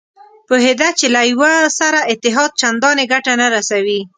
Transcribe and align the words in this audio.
پوهېده 0.47 0.89
چې 0.99 1.05
له 1.15 1.21
یوه 1.31 1.53
سره 1.79 1.99
اتحاد 2.11 2.51
چندانې 2.61 3.05
ګټه 3.13 3.33
نه 3.41 3.47
رسوي. 3.55 3.99